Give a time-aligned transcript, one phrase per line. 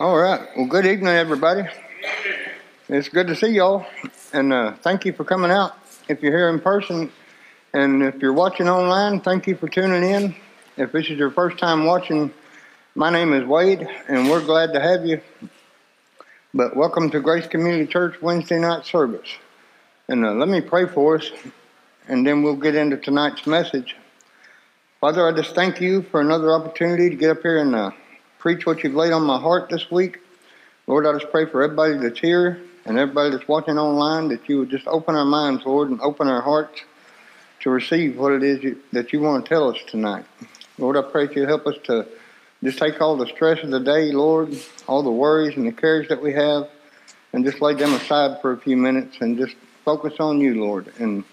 [0.00, 0.40] All right.
[0.56, 1.68] Well, good evening, everybody.
[2.88, 3.86] It's good to see y'all,
[4.32, 5.78] and uh, thank you for coming out.
[6.08, 7.12] If you're here in person,
[7.72, 10.34] and if you're watching online, thank you for tuning in.
[10.76, 12.34] If this is your first time watching,
[12.96, 15.20] my name is Wade, and we're glad to have you.
[16.52, 19.28] But welcome to Grace Community Church Wednesday night service.
[20.08, 21.30] And uh, let me pray for us,
[22.08, 23.94] and then we'll get into tonight's message.
[25.00, 27.92] Father, I just thank you for another opportunity to get up here and uh,
[28.44, 30.18] preach what you've laid on my heart this week.
[30.86, 34.58] Lord, I just pray for everybody that's here and everybody that's watching online that you
[34.58, 36.82] would just open our minds, Lord, and open our hearts
[37.60, 40.26] to receive what it is you, that you want to tell us tonight.
[40.76, 42.06] Lord, I pray that you help us to
[42.62, 44.54] just take all the stress of the day, Lord,
[44.86, 46.68] all the worries and the cares that we have,
[47.32, 49.56] and just lay them aside for a few minutes and just
[49.86, 51.24] focus on you, Lord, and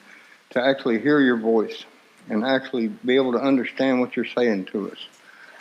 [0.51, 1.83] to actually hear your voice
[2.29, 4.97] and actually be able to understand what you're saying to us.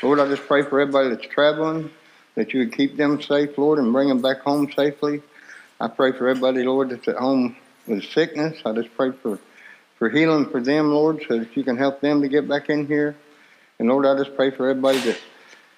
[0.03, 1.91] Lord, I just pray for everybody that's traveling,
[2.35, 5.23] that you would keep them safe, Lord, and bring them back home safely.
[5.79, 7.57] I pray for everybody, Lord, that's at home
[7.87, 8.59] with sickness.
[8.65, 9.39] I just pray for,
[9.99, 12.87] for healing for them, Lord, so that you can help them to get back in
[12.87, 13.15] here.
[13.79, 15.19] And Lord, I just pray for everybody that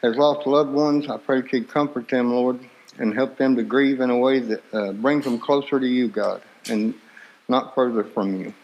[0.03, 1.09] has lost loved ones.
[1.09, 2.61] I pray that you comfort them, Lord,
[2.99, 6.07] and help them to grieve in a way that uh, brings them closer to you,
[6.07, 6.95] God, and
[7.49, 8.55] not further from you.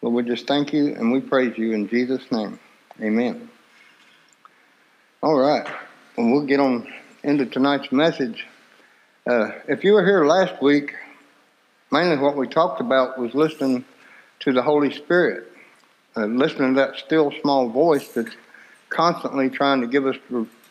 [0.00, 2.58] Lord, we just thank you and we praise you in Jesus' name.
[3.02, 3.50] Amen.
[5.22, 5.66] All right.
[6.16, 6.90] Well, we'll get on
[7.22, 8.46] into tonight's message.
[9.26, 10.94] Uh, if you were here last week,
[11.90, 13.84] mainly what we talked about was listening
[14.38, 15.52] to the Holy Spirit,
[16.16, 18.34] uh, listening to that still small voice that's
[18.88, 20.16] constantly trying to give us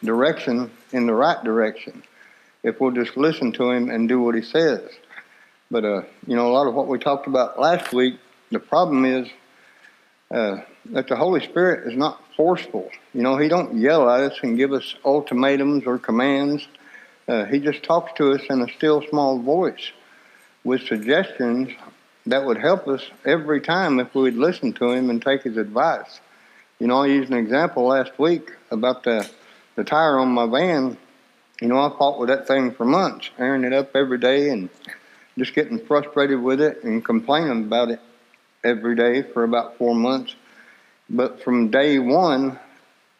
[0.04, 2.02] direction in the right direction.
[2.64, 4.82] If we'll just listen to Him and do what He says.
[5.70, 8.16] But, uh, you know, a lot of what we talked about last week,
[8.50, 9.30] the problem is
[10.32, 12.90] uh, that the Holy Spirit is not forceful.
[13.14, 16.66] You know, He don't yell at us and give us ultimatums or commands.
[17.28, 19.92] Uh, he just talks to us in a still small voice
[20.64, 21.70] with suggestions
[22.28, 25.58] that would help us every time if we would listen to Him and take His
[25.58, 26.22] advice.
[26.80, 29.30] You know, I used an example last week about the
[29.76, 30.98] the tire on my van.
[31.60, 34.70] You know, I fought with that thing for months, airing it up every day and
[35.38, 38.00] just getting frustrated with it and complaining about it
[38.64, 40.36] every day for about four months.
[41.10, 42.60] But from day one,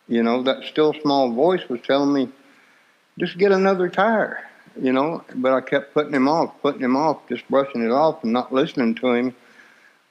[0.08, 2.30] you know, that still small voice was telling me,
[3.18, 4.48] just get another tire,
[4.80, 5.24] you know.
[5.36, 8.54] But I kept putting him off, putting him off, just brushing it off and not
[8.54, 9.36] listening to him.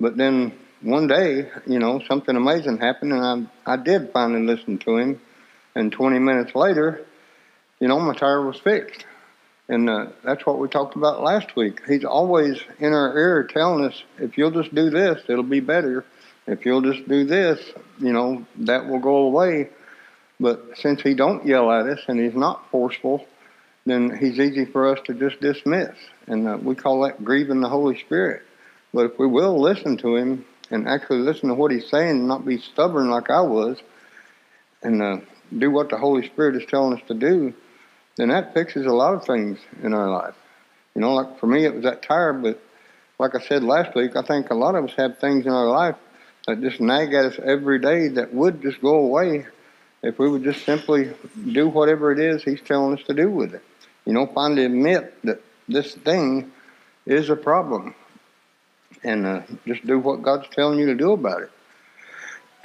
[0.00, 4.78] But then one day, you know, something amazing happened, and I, I did finally listen
[4.78, 5.20] to him.
[5.74, 7.04] And 20 minutes later,
[7.80, 9.04] you know, my tire was fixed.
[9.68, 11.82] And uh, that's what we talked about last week.
[11.86, 16.04] He's always in our ear telling us, if you'll just do this, it'll be better
[16.48, 17.60] if you'll just do this,
[17.98, 19.68] you know, that will go away.
[20.40, 23.26] But since he don't yell at us and he's not forceful,
[23.84, 25.94] then he's easy for us to just dismiss.
[26.26, 28.42] And uh, we call that grieving the Holy Spirit.
[28.94, 32.28] But if we will listen to him and actually listen to what he's saying and
[32.28, 33.78] not be stubborn like I was
[34.82, 35.16] and uh,
[35.56, 37.52] do what the Holy Spirit is telling us to do,
[38.16, 40.34] then that fixes a lot of things in our life.
[40.94, 42.60] You know, like for me, it was that tire, but
[43.18, 45.66] like I said last week, I think a lot of us have things in our
[45.66, 45.96] life
[46.48, 49.46] that just nag at us every day that would just go away
[50.02, 51.12] if we would just simply
[51.52, 53.62] do whatever it is He's telling us to do with it.
[54.06, 56.50] You know, finally admit that this thing
[57.04, 57.94] is a problem
[59.04, 61.50] and uh, just do what God's telling you to do about it.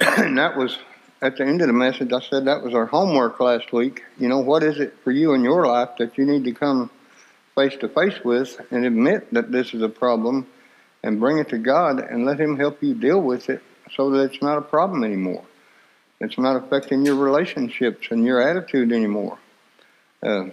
[0.00, 0.78] and that was
[1.20, 4.02] at the end of the message, I said that was our homework last week.
[4.18, 6.88] You know, what is it for you in your life that you need to come
[7.54, 10.46] face to face with and admit that this is a problem
[11.02, 13.62] and bring it to God and let Him help you deal with it
[13.94, 15.44] so that it's not a problem anymore.
[16.20, 19.38] It's not affecting your relationships and your attitude anymore.
[20.22, 20.46] Uh,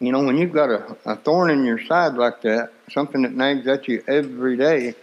[0.00, 3.32] you know, when you've got a, a thorn in your side like that, something that
[3.32, 4.94] nags at you every day,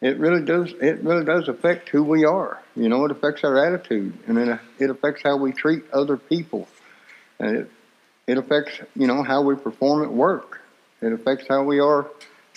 [0.00, 0.72] it really does.
[0.80, 2.62] It really does affect who we are.
[2.76, 6.68] You know, it affects our attitude, and it it affects how we treat other people,
[7.40, 7.70] and it
[8.26, 10.60] it affects you know how we perform at work.
[11.02, 12.06] It affects how we are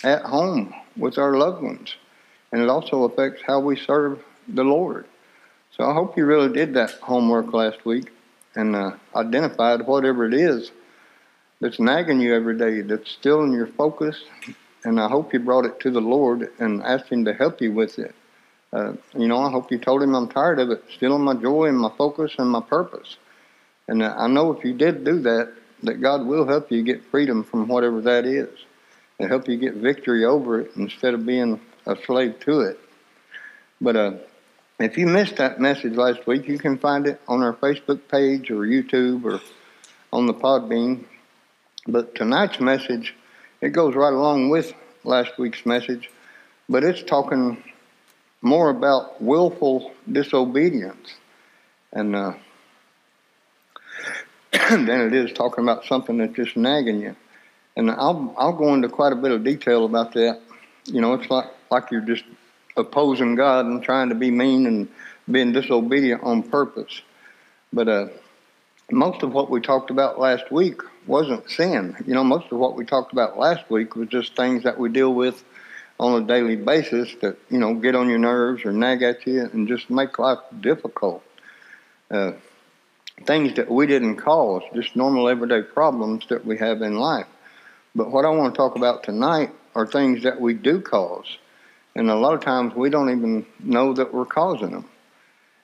[0.04, 1.96] at home with our loved ones
[2.52, 5.06] and it also affects how we serve the Lord.
[5.76, 8.12] So I hope you really did that homework last week
[8.54, 10.70] and uh, identified whatever it is
[11.60, 14.22] that's nagging you every day, that's still in your focus.
[14.84, 17.72] And I hope you brought it to the Lord and asked Him to help you
[17.72, 18.14] with it.
[18.72, 21.66] Uh, you know, I hope you told Him I'm tired of it, stealing my joy
[21.66, 23.16] and my focus and my purpose.
[23.88, 25.52] And uh, I know if you did do that,
[25.84, 28.50] that God will help you get freedom from whatever that is
[29.18, 32.80] and help you get victory over it instead of being a slave to it.
[33.80, 34.12] But uh,
[34.78, 38.50] if you missed that message last week, you can find it on our Facebook page
[38.50, 39.40] or YouTube or
[40.12, 41.04] on the Podbean.
[41.86, 43.14] But tonight's message,
[43.60, 44.72] it goes right along with
[45.04, 46.10] last week's message,
[46.68, 47.62] but it's talking
[48.40, 51.14] more about willful disobedience
[51.92, 52.32] and uh,
[54.70, 57.16] than it is talking about something that's just nagging you.
[57.76, 60.40] And I'll I'll go into quite a bit of detail about that.
[60.84, 62.24] You know, it's like like you're just
[62.76, 64.88] opposing God and trying to be mean and
[65.30, 67.02] being disobedient on purpose.
[67.72, 68.08] But uh,
[68.90, 71.96] most of what we talked about last week wasn't sin.
[72.06, 74.88] You know, most of what we talked about last week was just things that we
[74.88, 75.42] deal with
[75.98, 79.48] on a daily basis that, you know, get on your nerves or nag at you
[79.52, 81.22] and just make life difficult.
[82.10, 82.32] Uh,
[83.24, 87.26] things that we didn't cause, just normal everyday problems that we have in life.
[87.94, 91.38] But what I want to talk about tonight are things that we do cause.
[91.94, 94.88] And a lot of times we don't even know that we're causing them.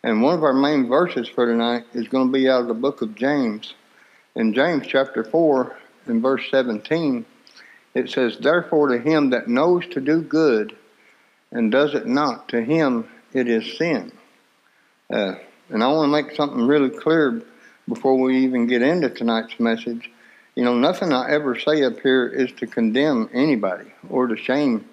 [0.02, 2.74] And one of our main verses for tonight is going to be out of the
[2.74, 3.74] book of James.
[4.34, 5.76] In James chapter 4
[6.06, 7.24] and verse 17,
[7.94, 10.76] it says, Therefore to him that knows to do good
[11.50, 14.12] and does it not, to him it is sin.
[15.10, 15.34] Uh,
[15.70, 17.42] and I want to make something really clear
[17.88, 20.10] before we even get into tonight's message.
[20.54, 24.88] You know, nothing I ever say up here is to condemn anybody or to shame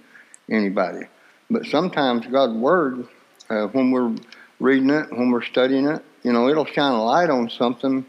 [0.49, 1.07] anybody.
[1.49, 3.07] But sometimes God's Word,
[3.49, 4.15] uh, when we're
[4.59, 8.05] reading it, when we're studying it, you know, it'll shine a light on something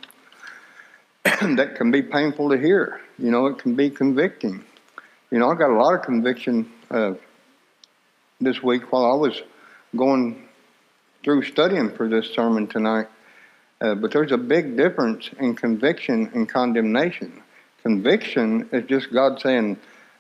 [1.25, 3.01] that can be painful to hear.
[3.19, 4.65] You know, it can be convicting.
[5.31, 7.15] You know, I got a lot of conviction uh,
[8.41, 9.43] this week while I was
[9.95, 10.49] going
[11.25, 13.09] through studying for this sermon tonight.
[13.81, 17.43] Uh, but there's a big difference in conviction and condemnation.
[17.83, 19.77] Conviction is just God saying,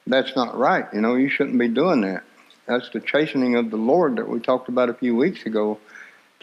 [0.06, 0.84] that's not right.
[0.92, 2.22] You know, you shouldn't be doing that.
[2.66, 5.78] That's the chastening of the Lord that we talked about a few weeks ago,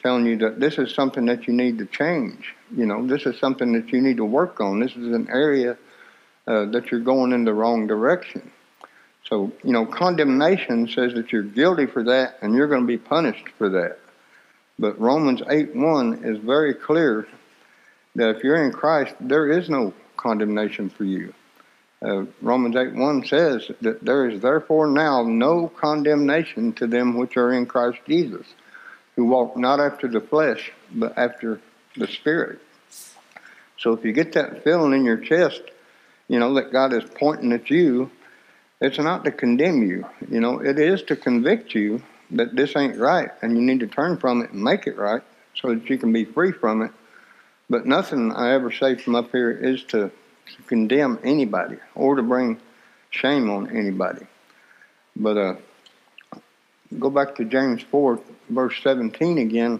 [0.01, 2.53] telling you that this is something that you need to change.
[2.75, 4.79] You know, this is something that you need to work on.
[4.79, 5.77] This is an area
[6.47, 8.51] uh, that you're going in the wrong direction.
[9.25, 12.97] So, you know, condemnation says that you're guilty for that and you're going to be
[12.97, 13.99] punished for that.
[14.79, 17.27] But Romans 8 1 is very clear
[18.15, 21.33] that if you're in Christ, there is no condemnation for you.
[22.03, 27.38] Uh, Romans 8 1 says that there is therefore now no condemnation to them which
[27.38, 28.45] are in Christ Jesus,
[29.15, 31.61] who walk not after the flesh, but after
[31.95, 32.59] the Spirit.
[33.77, 35.61] So if you get that feeling in your chest,
[36.27, 38.09] you know, that God is pointing at you,
[38.81, 40.06] it's not to condemn you.
[40.29, 42.01] You know, it is to convict you
[42.31, 45.21] that this ain't right and you need to turn from it and make it right
[45.56, 46.91] so that you can be free from it.
[47.69, 50.11] But nothing I ever say from up here is to,
[50.56, 52.60] to condemn anybody or to bring
[53.10, 54.25] shame on anybody.
[55.16, 55.56] But uh,
[57.00, 58.19] go back to James 4,
[58.50, 59.75] verse 17 again.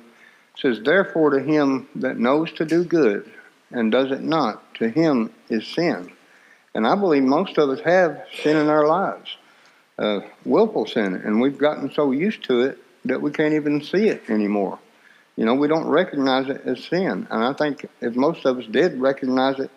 [0.56, 3.32] It says, Therefore to him that knows to do good
[3.72, 6.12] and does it not, to him is sin.
[6.76, 9.38] And I believe most of us have sin in our lives
[9.98, 14.08] uh, willful sin, and we've gotten so used to it that we can't even see
[14.08, 14.80] it anymore.
[15.36, 17.28] You know, we don't recognize it as sin.
[17.30, 19.72] And I think if most of us did recognize it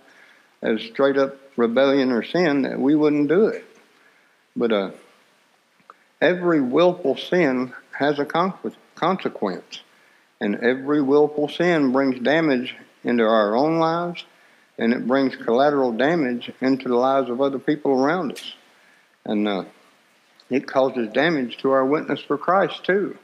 [0.66, 3.64] as straight up rebellion or sin, that we wouldn't do it.
[4.56, 4.90] But uh,
[6.20, 8.24] every willful sin has a
[8.94, 9.80] consequence.
[10.40, 12.74] And every willful sin brings damage
[13.04, 14.24] into our own lives,
[14.76, 18.52] and it brings collateral damage into the lives of other people around us.
[19.25, 19.64] And uh,
[20.50, 23.16] it causes damage to our witness for Christ too.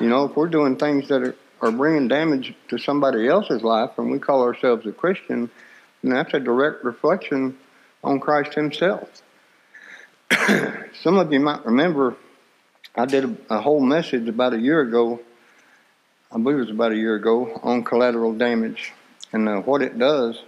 [0.00, 3.92] You know, if we're doing things that are, are bringing damage to somebody else's life
[3.98, 5.50] and we call ourselves a Christian,
[6.06, 7.58] then that's a direct reflection
[8.04, 9.22] on Christ Himself.
[11.02, 12.16] Some of you might remember
[12.94, 15.20] I did a, a, whole message about a year ago,
[16.30, 18.92] I believe it was about a year ago, on collateral damage
[19.32, 20.40] and uh, what it does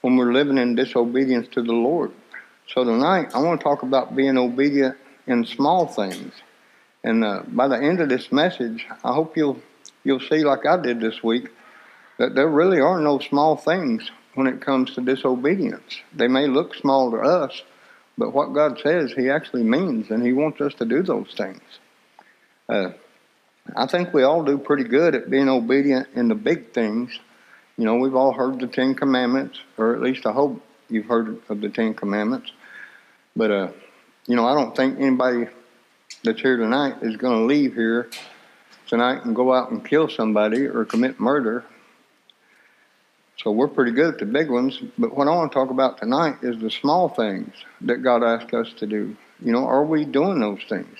[0.00, 2.12] when we're living in disobedience to the Lord.
[2.68, 6.32] So tonight, I want to talk about being obedient in small things.
[7.04, 9.60] And uh, by the end of this message, I hope you'll
[10.04, 11.48] you'll see, like I did this week,
[12.18, 16.00] that there really are no small things when it comes to disobedience.
[16.14, 17.62] They may look small to us,
[18.16, 21.62] but what God says, He actually means, and He wants us to do those things.
[22.68, 22.90] Uh,
[23.76, 27.18] I think we all do pretty good at being obedient in the big things.
[27.76, 31.40] You know, we've all heard the Ten Commandments, or at least I hope you've heard
[31.48, 32.50] of the Ten Commandments.
[33.34, 33.68] But uh,
[34.26, 35.48] you know, I don't think anybody
[36.22, 38.08] that's here tonight is going to leave here
[38.86, 41.64] tonight and go out and kill somebody or commit murder.
[43.42, 44.80] So we're pretty good at the big ones.
[44.96, 48.54] But what I want to talk about tonight is the small things that God asked
[48.54, 49.16] us to do.
[49.44, 50.98] You know, are we doing those things?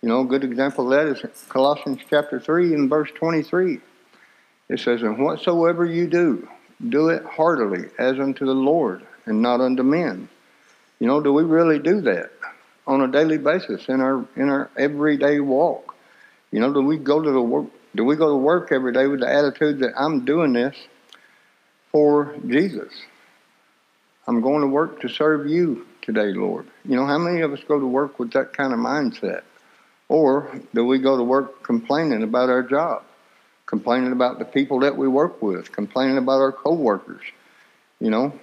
[0.00, 3.80] You know, a good example of that is Colossians chapter 3 and verse 23.
[4.70, 6.48] It says, And whatsoever you do,
[6.88, 10.28] do it heartily as unto the Lord and not unto men.
[11.00, 12.30] You know, do we really do that
[12.86, 15.94] on a daily basis in our in our everyday walk?
[16.50, 19.06] You know, do we go to the work do we go to work every day
[19.06, 20.76] with the attitude that I'm doing this
[21.94, 22.92] for Jesus?
[24.26, 26.66] I'm going to work to serve you today, Lord.
[26.84, 29.42] You know, how many of us go to work with that kind of mindset?
[30.08, 33.04] Or do we go to work complaining about our job,
[33.66, 37.22] complaining about the people that we work with, complaining about our coworkers?
[38.00, 38.40] You know,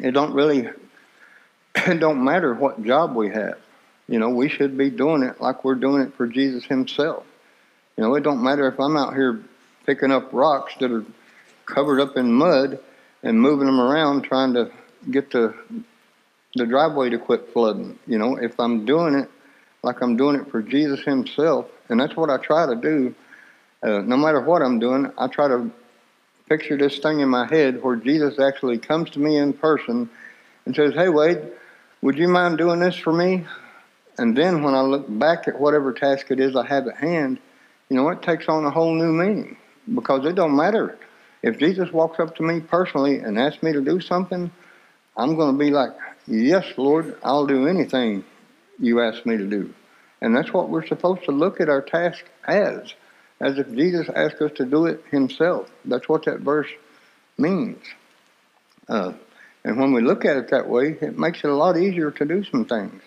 [0.00, 0.68] it don't really
[1.76, 3.58] it don't matter what job we have.
[4.08, 7.24] You know, we should be doing it like we're doing it for Jesus himself.
[7.96, 9.40] You know, it don't matter if I'm out here
[9.86, 11.04] picking up rocks that are
[11.66, 12.78] covered up in mud
[13.22, 14.70] and moving them around trying to
[15.10, 15.54] get the
[16.54, 17.98] the driveway to quit flooding.
[18.06, 19.30] You know, if I'm doing it
[19.82, 23.14] like I'm doing it for Jesus Himself, and that's what I try to do.
[23.82, 25.70] Uh, no matter what I'm doing, I try to
[26.48, 30.08] picture this thing in my head where Jesus actually comes to me in person
[30.66, 31.40] and says, "Hey Wade,
[32.02, 33.46] would you mind doing this for me?"
[34.18, 37.38] And then when I look back at whatever task it is I have at hand,
[37.88, 39.56] you know, it takes on a whole new meaning
[39.94, 40.98] because it don't matter
[41.42, 44.50] if Jesus walks up to me personally and asks me to do something.
[45.16, 45.92] I'm going to be like,
[46.26, 48.24] Yes, Lord, I'll do anything
[48.78, 49.74] you ask me to do.
[50.20, 52.94] And that's what we're supposed to look at our task as,
[53.40, 55.68] as if Jesus asked us to do it himself.
[55.84, 56.68] That's what that verse
[57.36, 57.82] means.
[58.88, 59.14] Uh,
[59.64, 62.24] and when we look at it that way, it makes it a lot easier to
[62.24, 63.02] do some things.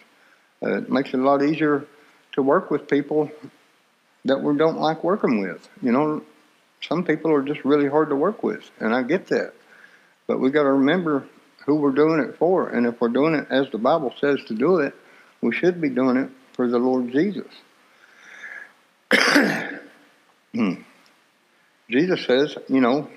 [0.61, 1.85] Uh, it makes it a lot easier
[2.33, 3.31] to work with people
[4.25, 5.67] that we don't like working with.
[5.81, 6.23] You know,
[6.87, 9.53] some people are just really hard to work with, and I get that.
[10.27, 11.27] But we got to remember
[11.65, 12.67] who we're doing it for.
[12.69, 14.93] And if we're doing it as the Bible says to do it,
[15.41, 17.47] we should be doing it for the Lord Jesus.
[21.89, 23.09] Jesus says, you know,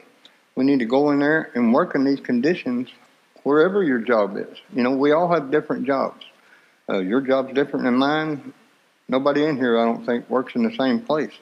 [0.54, 2.88] we need to go in there and work in these conditions
[3.42, 4.58] wherever your job is.
[4.74, 6.24] You know, we all have different jobs.
[6.88, 8.52] Uh, your job's different than mine.
[9.08, 11.32] Nobody in here, I don't think, works in the same place.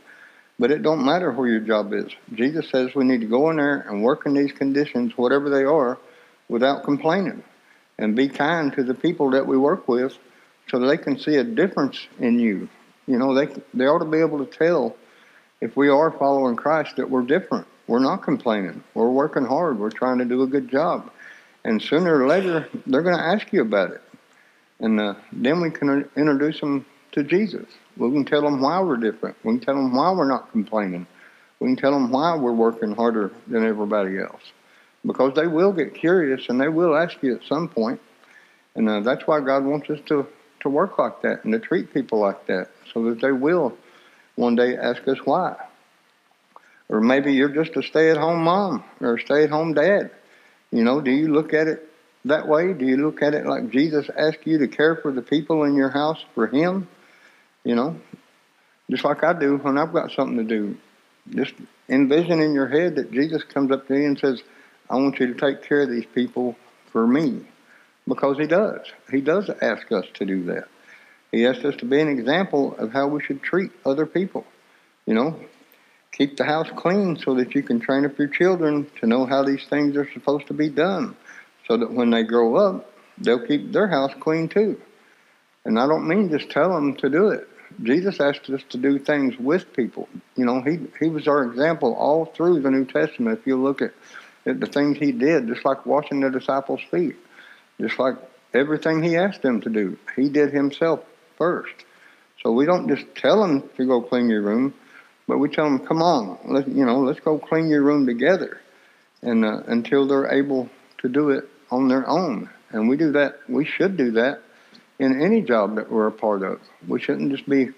[0.58, 2.10] But it don't matter where your job is.
[2.32, 5.64] Jesus says we need to go in there and work in these conditions, whatever they
[5.64, 5.98] are,
[6.48, 7.42] without complaining
[7.98, 10.16] and be kind to the people that we work with
[10.68, 12.68] so they can see a difference in you.
[13.06, 14.96] You know, they, they ought to be able to tell
[15.60, 17.66] if we are following Christ that we're different.
[17.86, 18.82] We're not complaining.
[18.94, 19.78] We're working hard.
[19.78, 21.10] We're trying to do a good job.
[21.64, 24.02] And sooner or later, they're going to ask you about it.
[24.80, 27.66] And uh, then we can introduce them to Jesus.
[27.96, 29.36] We can tell them why we're different.
[29.42, 31.06] We can tell them why we're not complaining.
[31.60, 34.42] We can tell them why we're working harder than everybody else
[35.06, 38.00] because they will get curious and they will ask you at some point.
[38.74, 40.26] And uh, that's why God wants us to,
[40.60, 43.76] to work like that and to treat people like that so that they will
[44.34, 45.56] one day ask us why.
[46.88, 50.10] Or maybe you're just a stay at home mom or a stay at home dad.
[50.70, 51.88] You know, do you look at it
[52.26, 52.72] that way?
[52.72, 55.74] Do you look at it like Jesus asked you to care for the people in
[55.74, 56.88] your house for Him?
[57.66, 57.96] You know,
[58.88, 60.76] just like I do when I've got something to do.
[61.30, 61.52] Just
[61.88, 64.40] envision in your head that Jesus comes up to you and says,
[64.88, 66.56] I want you to take care of these people
[66.92, 67.40] for me.
[68.06, 68.86] Because he does.
[69.10, 70.68] He does ask us to do that.
[71.32, 74.46] He asks us to be an example of how we should treat other people.
[75.04, 75.40] You know,
[76.12, 79.42] keep the house clean so that you can train up your children to know how
[79.42, 81.16] these things are supposed to be done.
[81.66, 84.80] So that when they grow up, they'll keep their house clean too.
[85.64, 87.48] And I don't mean just tell them to do it.
[87.82, 90.08] Jesus asked us to do things with people.
[90.36, 93.38] You know, he, he was our example all through the New Testament.
[93.38, 93.92] If you look at
[94.46, 97.16] at the things he did, just like washing the disciples' feet,
[97.80, 98.14] just like
[98.54, 101.04] everything he asked them to do, he did himself
[101.36, 101.74] first.
[102.42, 104.72] So we don't just tell them to go clean your room,
[105.26, 108.60] but we tell them, "Come on, let you know, let's go clean your room together,"
[109.22, 112.48] and uh, until they're able to do it on their own.
[112.70, 113.40] And we do that.
[113.48, 114.42] We should do that
[114.98, 116.60] in any job that we're a part of.
[116.86, 117.68] We shouldn't just be,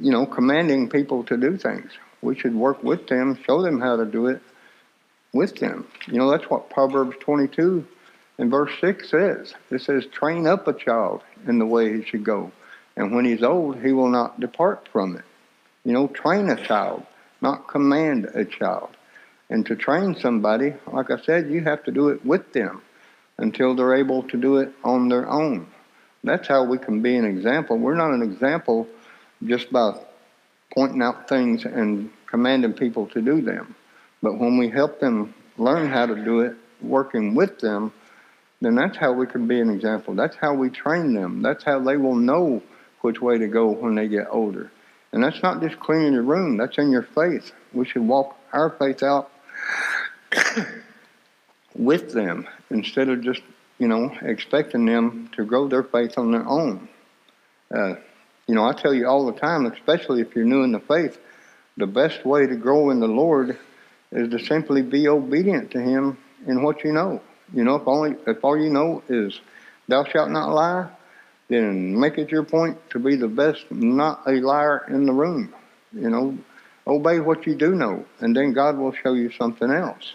[0.00, 1.90] you know, commanding people to do things.
[2.20, 4.40] We should work with them, show them how to do it,
[5.32, 5.86] with them.
[6.06, 7.86] You know, that's what Proverbs 22
[8.38, 9.54] and verse 6 says.
[9.70, 12.52] It says, train up a child in the way he should go.
[12.96, 15.24] And when he's old, he will not depart from it.
[15.84, 17.04] You know, train a child,
[17.40, 18.90] not command a child.
[19.48, 22.82] And to train somebody, like I said, you have to do it with them
[23.38, 25.66] until they're able to do it on their own.
[26.24, 27.78] That's how we can be an example.
[27.78, 28.86] We're not an example
[29.44, 29.98] just by
[30.74, 33.74] pointing out things and commanding people to do them.
[34.22, 37.92] But when we help them learn how to do it, working with them,
[38.60, 40.14] then that's how we can be an example.
[40.14, 41.42] That's how we train them.
[41.42, 42.62] That's how they will know
[43.00, 44.70] which way to go when they get older.
[45.12, 47.52] And that's not just cleaning your room, that's in your faith.
[47.72, 49.30] We should walk our faith out
[51.74, 53.42] with them instead of just,
[53.82, 56.88] you know, expecting them to grow their faith on their own.
[57.68, 57.96] Uh,
[58.46, 61.18] you know, I tell you all the time, especially if you're new in the faith,
[61.76, 63.58] the best way to grow in the Lord
[64.12, 67.20] is to simply be obedient to Him in what you know.
[67.52, 69.40] You know, if only if all you know is
[69.88, 70.88] thou shalt not lie,
[71.48, 75.52] then make it your point to be the best, not a liar in the room.
[75.92, 76.38] You know,
[76.86, 80.14] obey what you do know, and then God will show you something else.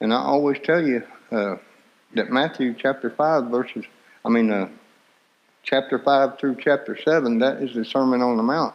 [0.00, 1.58] And I always tell you uh,
[2.14, 3.84] that Matthew chapter five verses,
[4.24, 4.68] I mean, uh,
[5.62, 8.74] chapter five through chapter seven, that is the Sermon on the Mount,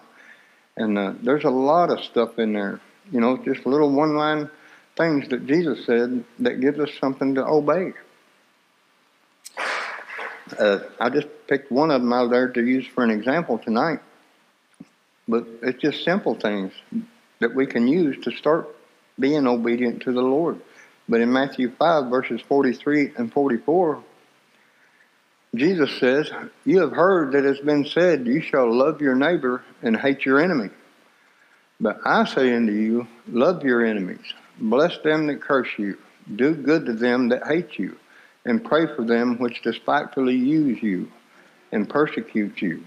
[0.78, 2.80] and uh, there's a lot of stuff in there.
[3.12, 4.50] You know, just little one-line
[4.96, 7.94] things that Jesus said that gives us something to obey.
[10.60, 14.00] Uh, I just picked one of them out there to use for an example tonight.
[15.28, 16.74] But it's just simple things
[17.40, 18.68] that we can use to start
[19.18, 20.60] being obedient to the Lord.
[21.10, 24.04] But in Matthew 5, verses 43 and 44,
[25.56, 26.32] Jesus says,
[26.64, 30.40] You have heard that it's been said, You shall love your neighbor and hate your
[30.40, 30.70] enemy.
[31.80, 35.98] But I say unto you, Love your enemies, bless them that curse you,
[36.36, 37.98] do good to them that hate you
[38.46, 41.12] and pray for them which despitefully use you
[41.72, 42.86] and persecute you.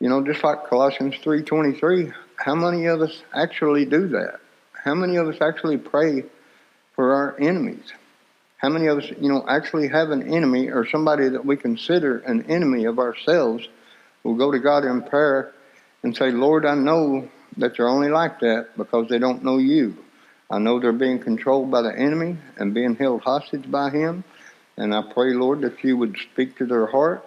[0.00, 4.40] You know, just like Colossians 3:23, how many of us actually do that?
[4.84, 6.24] How many of us actually pray
[6.96, 7.92] for our enemies?
[8.56, 12.18] How many of us, you know, actually have an enemy or somebody that we consider
[12.18, 13.68] an enemy of ourselves
[14.24, 15.52] will go to God in prayer
[16.02, 19.96] and say, Lord, I know that they're only like that because they don't know you.
[20.50, 24.24] I know they're being controlled by the enemy and being held hostage by him.
[24.76, 27.24] And I pray, Lord, that you would speak to their heart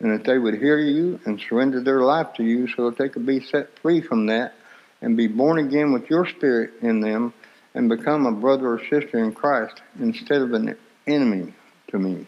[0.00, 3.08] and that they would hear you and surrender their life to you so that they
[3.08, 4.54] could be set free from that
[5.00, 7.32] and be born again with your spirit in them
[7.74, 10.76] and become a brother or sister in Christ instead of an
[11.06, 11.54] enemy
[11.88, 12.26] to me.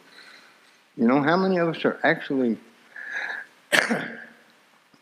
[0.96, 2.58] You know, how many of us are actually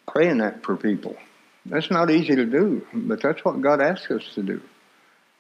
[0.09, 1.17] praying that for people?
[1.67, 4.61] That's not easy to do, but that's what God asks us to do.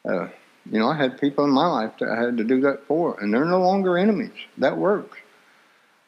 [0.04, 0.28] Uh,
[0.70, 3.18] you know, I had people in my life that I had to do that for,
[3.20, 4.30] and they're no longer enemies.
[4.58, 5.18] That works.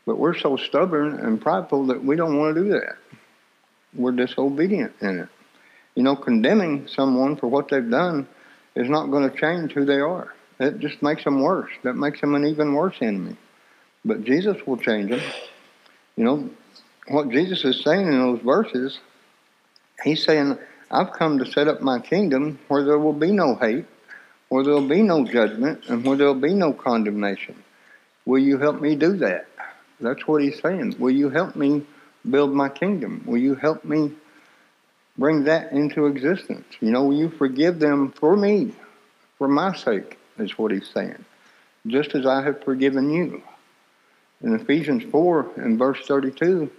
[0.06, 2.96] But we're so stubborn and prideful that we don't want to do that.
[3.94, 5.28] We're disobedient in it.
[5.94, 8.28] You know, condemning someone for what they've done
[8.74, 10.34] is not going to change who they are.
[10.60, 11.70] It just makes them worse.
[11.82, 13.36] That makes them an even worse enemy.
[14.04, 15.22] But Jesus will change them.
[16.16, 16.50] You know,
[17.08, 18.98] what Jesus is saying in those verses,
[20.02, 20.58] he's saying,
[20.90, 23.86] I've come to set up my kingdom where there will be no hate,
[24.48, 27.62] where there will be no judgment, and where there will be no condemnation.
[28.26, 29.48] Will you help me do that?
[30.00, 30.96] That's what he's saying.
[30.98, 31.84] Will you help me
[32.28, 33.22] build my kingdom?
[33.26, 34.12] Will you help me
[35.16, 36.66] bring that into existence?
[36.80, 38.72] You know, you forgive them for me,
[39.38, 41.24] for my sake, is what he's saying.
[41.86, 43.42] Just as I have forgiven you.
[44.42, 46.70] In Ephesians 4 and verse 32,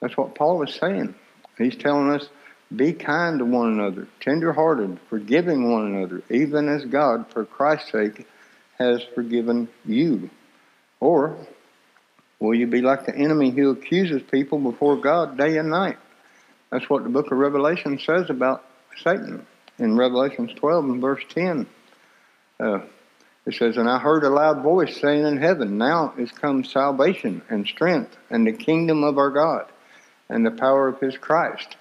[0.00, 1.14] that's what Paul is saying.
[1.58, 2.28] He's telling us
[2.74, 8.26] be kind to one another, tenderhearted, forgiving one another, even as God, for Christ's sake,
[8.78, 10.30] has forgiven you.
[11.00, 11.36] Or
[12.38, 15.98] will you be like the enemy who accuses people before God day and night?
[16.74, 18.64] That's what the book of Revelation says about
[19.00, 19.46] Satan
[19.78, 21.68] in Revelations 12 and verse 10.
[22.58, 22.80] Uh,
[23.46, 27.42] it says, And I heard a loud voice saying in heaven, Now is come salvation
[27.48, 29.66] and strength and the kingdom of our God
[30.28, 31.76] and the power of his Christ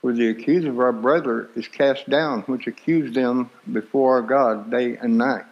[0.00, 4.68] For the accuser of our brother is cast down, which accused them before our God
[4.68, 5.44] day and night.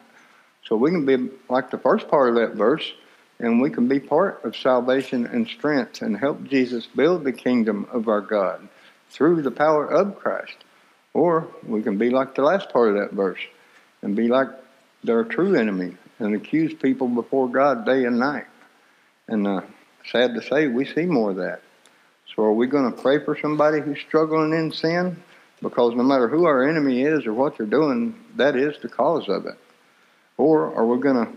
[0.65, 2.93] So we can be like the first part of that verse,
[3.39, 7.87] and we can be part of salvation and strength and help Jesus build the kingdom
[7.93, 8.69] of our God
[9.13, 10.57] through the power of Christ.
[11.15, 13.41] Or we can be like the last part of that verse
[14.01, 14.49] and be like
[15.05, 18.47] their true enemy and accuse people before God day and night.
[19.29, 19.61] And uh,
[20.11, 21.63] sad to say, we see more of that.
[22.35, 25.23] So are we going to pray for somebody who's struggling in sin?
[25.61, 29.29] Because no matter who our enemy is or what they're doing, that is the cause
[29.29, 29.59] of it.
[30.39, 31.33] Or are we going to,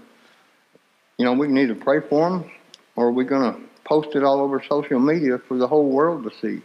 [1.18, 2.52] you know, we can either pray for them
[2.96, 6.24] or are we going to post it all over social media for the whole world
[6.24, 6.62] to see,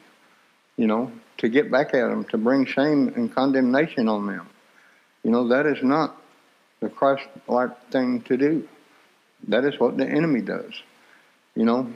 [0.80, 4.48] you know, to get back at them, to bring shame and condemnation on them.
[5.22, 6.16] You know, that is not
[6.80, 8.66] the Christ like thing to do.
[9.48, 10.72] That is what the enemy does.
[11.54, 11.92] You know,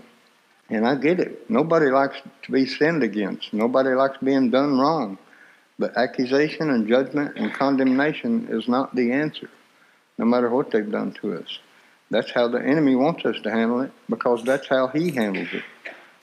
[0.69, 1.49] and I get it.
[1.49, 3.55] Nobody likes to be sinned against.
[3.55, 5.17] Nobody likes being done wrong.
[5.79, 9.49] But accusation and judgment and condemnation is not the answer,
[10.19, 11.59] no matter what they've done to us.
[12.11, 15.65] That's how the enemy wants us to handle it because that's how he handles it.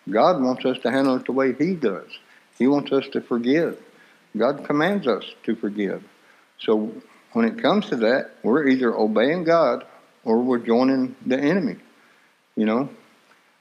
[0.08, 2.08] God wants us to handle it the way he does.
[2.58, 3.82] He wants us to forgive.
[4.38, 6.04] God commands us to forgive.
[6.60, 6.94] So
[7.34, 9.86] when it comes to that, we're either obeying God
[10.24, 11.78] or we're joining the enemy.
[12.56, 12.90] You know,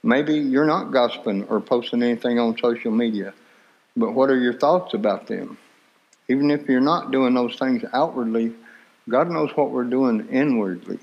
[0.03, 3.33] maybe you're not gossiping or posting anything on social media,
[3.96, 5.59] but what are your thoughts about them?
[6.29, 8.53] Even if you're not doing those things outwardly,
[9.09, 11.00] God knows what we're doing inwardly.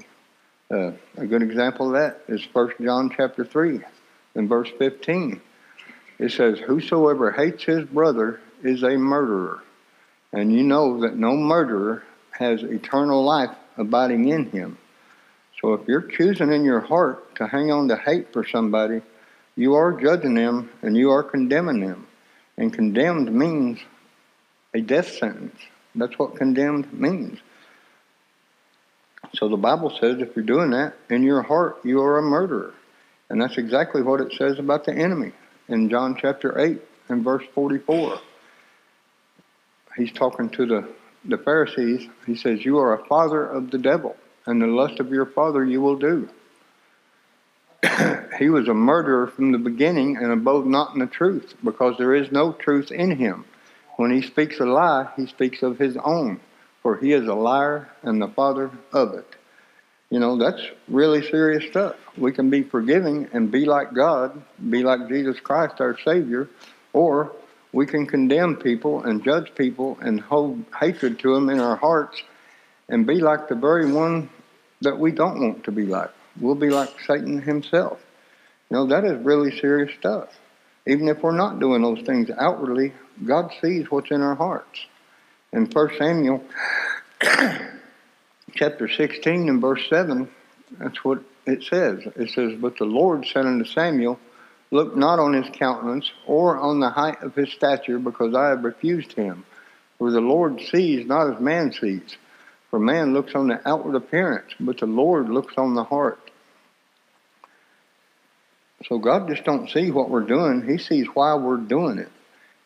[0.70, 3.82] Uh, a good example of that is First John chapter 3
[4.36, 5.42] and verse 15.
[6.20, 9.64] It says, Whosoever hates his brother is a murderer.
[10.34, 14.78] And you know that no murderer has eternal life abiding in him.
[15.62, 19.02] So if you're choosing in your heart to hang on to hate for somebody,
[19.56, 22.08] you are judging them and you are condemning them.
[22.58, 23.80] And condemned means
[24.74, 25.60] a death sentence.
[25.96, 27.40] That's what condemned means.
[29.34, 32.74] So the Bible says if you're doing that in your heart, you are a murderer.
[33.30, 35.34] And that's exactly what it says about the enemy
[35.68, 38.20] in John chapter 8 and verse 44.
[39.96, 40.90] He's talking to the,
[41.26, 42.08] the Pharisees.
[42.26, 45.66] He says, You are a father of the devil, and the lust of your father
[45.66, 46.30] you will do.
[48.40, 52.16] he was a murderer from the beginning and abode not in the truth, because there
[52.16, 53.46] is no truth in him.
[53.98, 56.40] When he speaks a lie, he speaks of his own,
[56.84, 59.28] for he is a liar and the father of it.
[60.10, 61.96] You know, that's really serious stuff.
[62.18, 66.48] We can be forgiving and be like God, be like Jesus Christ, our Savior,
[66.94, 67.34] or
[67.74, 72.24] we can condemn people and judge people and hold hatred to them in our hearts
[72.88, 74.30] and be like the very one
[74.82, 76.12] that we don't want to be like.
[76.40, 78.00] We'll be like Satan himself.
[78.70, 80.30] You know, that is really serious stuff.
[80.86, 82.94] Even if we're not doing those things outwardly,
[83.26, 84.86] God sees what's in our hearts.
[85.52, 86.44] In 1 Samuel
[88.58, 90.28] chapter 16 and verse 7,
[90.80, 92.02] that's what it says.
[92.16, 94.20] It says, But the Lord said unto Samuel,
[94.70, 98.64] Look not on his countenance or on the height of his stature, because I have
[98.64, 99.46] refused him.
[99.98, 102.18] For the Lord sees not as man sees.
[102.70, 106.20] For man looks on the outward appearance, but the Lord looks on the heart.
[108.88, 110.68] So God just don't see what we're doing.
[110.68, 112.12] He sees why we're doing it.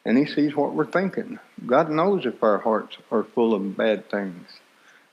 [0.04, 1.38] And he sees what we're thinking.
[1.66, 4.48] God knows if our hearts are full of bad things.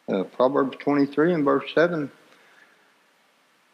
[0.08, 2.10] Uh, Proverbs 23 and verse 7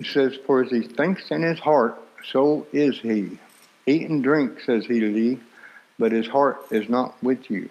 [0.01, 3.39] it says, For as he thinks in his heart, so is he.
[3.87, 5.41] Eat and drink, says he to thee,
[5.99, 7.69] but his heart is not with you.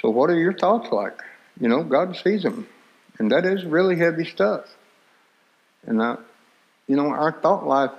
[0.00, 1.20] So, what are your thoughts like?
[1.60, 2.66] You know, God sees them.
[3.18, 4.64] And that is really heavy stuff.
[5.86, 6.16] And, I,
[6.88, 7.92] you know, our thought life,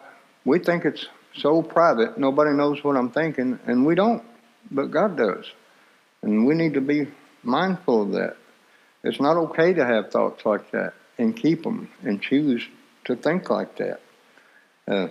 [0.43, 4.23] we think it's so private, nobody knows what I'm thinking, and we don't,
[4.71, 5.45] but God does.
[6.21, 7.08] And we need to be
[7.43, 8.38] mindful of that.
[9.05, 12.67] It's not okay to have thoughts like that and keep them and choose
[13.05, 14.01] to think like that.
[14.87, 15.07] Uh,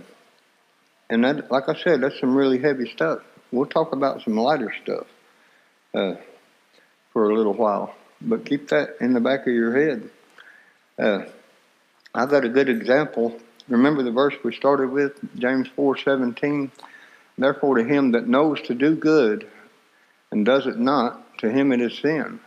[1.09, 3.21] and that, like I said, that's some really heavy stuff.
[3.53, 5.07] We'll talk about some lighter stuff
[5.95, 6.15] uh,
[7.13, 10.11] for a little while, but keep that in the back of your head.
[10.99, 11.27] Uh,
[12.13, 13.39] I've got a good example.
[13.69, 16.73] Remember the verse we started with, James four seventeen.
[17.39, 19.49] Therefore, to him that knows to do good
[20.33, 22.41] and does it not, to him it is sin.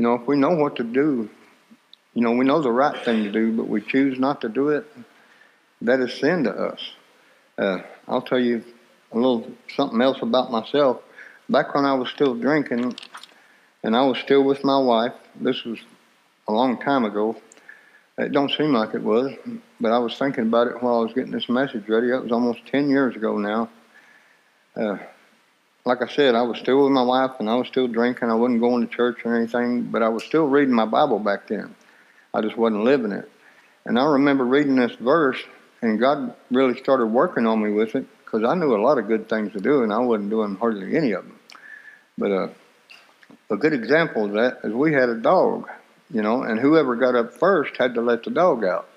[0.00, 1.28] You know, if we know what to do,
[2.14, 4.70] you know, we know the right thing to do, but we choose not to do
[4.70, 4.86] it,
[5.82, 6.80] that is sin to us.
[7.58, 8.64] Uh, I'll tell you
[9.12, 11.02] a little something else about myself.
[11.50, 12.96] Back when I was still drinking,
[13.82, 15.78] and I was still with my wife, this was
[16.48, 17.36] a long time ago.
[18.16, 19.34] It don't seem like it was,
[19.82, 22.08] but I was thinking about it while I was getting this message ready.
[22.08, 23.68] It was almost 10 years ago now.
[24.74, 24.96] Uh,
[25.84, 28.30] like I said, I was still with my wife and I was still drinking.
[28.30, 31.46] I wasn't going to church or anything, but I was still reading my Bible back
[31.46, 31.74] then.
[32.34, 33.30] I just wasn't living it.
[33.84, 35.42] And I remember reading this verse,
[35.82, 39.08] and God really started working on me with it because I knew a lot of
[39.08, 41.38] good things to do, and I wasn't doing hardly any of them.
[42.18, 42.48] But uh,
[43.50, 45.68] a good example of that is we had a dog,
[46.10, 48.88] you know, and whoever got up first had to let the dog out.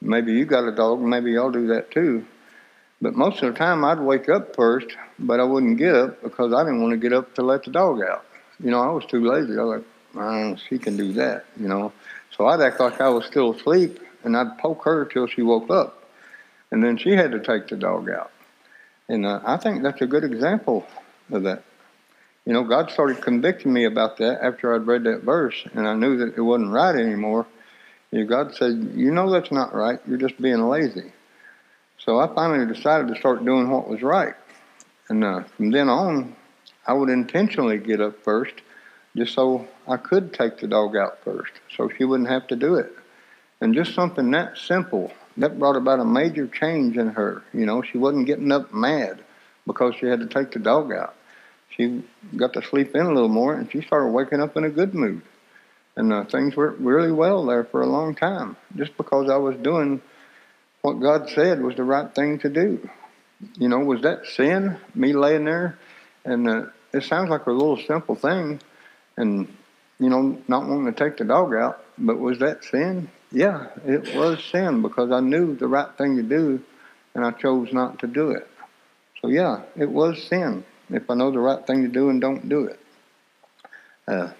[0.00, 2.26] Maybe you got a dog, maybe y'all do that too.
[3.00, 6.52] But most of the time, I'd wake up first, but I wouldn't get up because
[6.52, 8.24] I didn't want to get up to let the dog out.
[8.58, 9.58] You know, I was too lazy.
[9.58, 11.92] I was like, oh, she can do that, you know.
[12.36, 15.70] So I'd act like I was still asleep, and I'd poke her till she woke
[15.70, 16.04] up.
[16.70, 18.32] And then she had to take the dog out.
[19.08, 20.86] And uh, I think that's a good example
[21.30, 21.62] of that.
[22.44, 25.94] You know, God started convicting me about that after I'd read that verse, and I
[25.94, 27.46] knew that it wasn't right anymore.
[28.10, 29.98] You know, God said, You know that's not right.
[30.06, 31.12] You're just being lazy.
[31.98, 34.34] So I finally decided to start doing what was right.
[35.08, 36.36] And uh, from then on,
[36.86, 38.54] I would intentionally get up first
[39.16, 42.74] just so I could take the dog out first, so she wouldn't have to do
[42.74, 42.92] it.
[43.60, 47.42] And just something that simple, that brought about a major change in her.
[47.54, 49.24] You know, she wasn't getting up mad
[49.66, 51.14] because she had to take the dog out.
[51.70, 52.04] She
[52.36, 54.94] got to sleep in a little more, and she started waking up in a good
[54.94, 55.22] mood.
[55.96, 59.56] And uh, things worked really well there for a long time, just because I was
[59.56, 60.02] doing
[60.86, 62.88] what God said was the right thing to do.
[63.58, 64.78] You know, was that sin?
[64.94, 65.76] Me laying there,
[66.24, 68.60] and uh, it sounds like a little simple thing,
[69.16, 69.52] and
[69.98, 71.84] you know, not wanting to take the dog out.
[71.98, 73.10] But was that sin?
[73.32, 76.62] Yeah, it was sin because I knew the right thing to do,
[77.16, 78.46] and I chose not to do it.
[79.20, 82.48] So yeah, it was sin if I know the right thing to do and don't
[82.48, 82.78] do it.
[84.06, 84.30] Uh,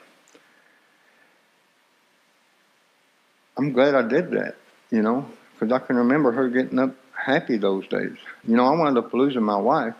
[3.59, 4.55] I'm glad I did that,
[4.93, 5.27] you know,
[5.59, 8.17] because I can remember her getting up happy those days.
[8.47, 9.95] You know, I wound up losing my wife,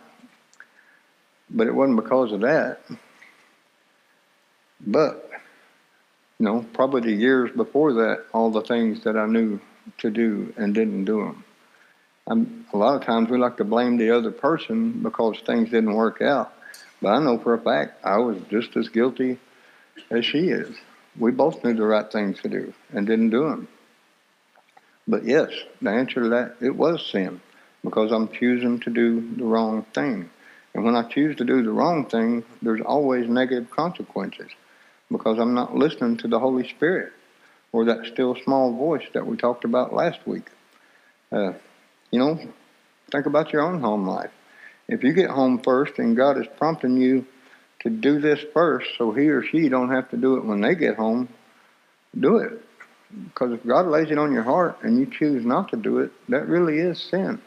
[1.49, 2.81] but it wasn't because of that.
[4.79, 5.29] But,
[6.39, 9.59] you know, probably the years before that, all the things that I knew
[9.99, 11.43] to do and didn't do them.
[12.27, 15.93] I'm, a lot of times we like to blame the other person because things didn't
[15.93, 16.53] work out.
[17.01, 19.39] But I know for a fact I was just as guilty
[20.11, 20.75] as she is.
[21.17, 23.67] We both knew the right things to do and didn't do them.
[25.07, 27.41] But yes, the answer to that, it was sin
[27.83, 30.29] because I'm choosing to do the wrong thing.
[30.73, 34.51] And when I choose to do the wrong thing, there's always negative consequences
[35.09, 37.13] because I'm not listening to the Holy Spirit
[37.71, 40.49] or that still small voice that we talked about last week.
[41.31, 41.53] Uh,
[42.11, 42.39] you know,
[43.11, 44.31] think about your own home life.
[44.87, 47.25] If you get home first and God is prompting you
[47.81, 50.75] to do this first so he or she don't have to do it when they
[50.75, 51.29] get home,
[52.17, 52.63] do it.
[53.11, 56.11] Because if God lays it on your heart and you choose not to do it,
[56.29, 57.41] that really is sin.